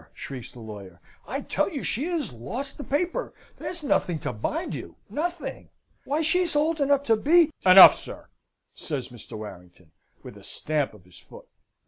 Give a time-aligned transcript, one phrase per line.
[0.15, 3.35] shrieks the lawyer, "I tell you she has lost the paper.
[3.57, 5.69] There's nothing to bind you nothing.
[6.05, 8.27] Why she's old enough to be" "Enough, sir,"
[8.73, 9.37] says Mr.
[9.37, 9.91] Warrington,
[10.23, 11.47] with a stamp of his foot.